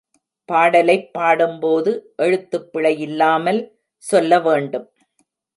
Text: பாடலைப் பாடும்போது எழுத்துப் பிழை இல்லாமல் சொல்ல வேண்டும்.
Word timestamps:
பாடலைப் 0.49 1.13
பாடும்போது 1.13 2.13
எழுத்துப் 2.17 2.71
பிழை 2.71 2.99
இல்லாமல் 2.99 3.61
சொல்ல 4.03 4.39
வேண்டும். 4.39 4.87